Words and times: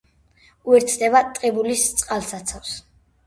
უერთდება 0.71 1.21
ტყიბულის 1.35 1.85
წყალსაცავს. 2.01 2.73